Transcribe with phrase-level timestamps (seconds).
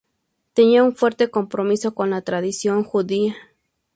[0.55, 3.35] Tenía un fuerte compromiso con la tradición judía.